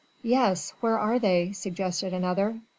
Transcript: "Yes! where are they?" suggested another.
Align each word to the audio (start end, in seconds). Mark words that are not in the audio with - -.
"Yes! 0.23 0.71
where 0.79 0.97
are 0.97 1.19
they?" 1.19 1.51
suggested 1.51 2.11
another. 2.11 2.59